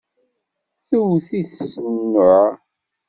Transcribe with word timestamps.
Tewwet-it 0.87 1.51
s 1.69 1.71
nnuɛ. 1.93 2.45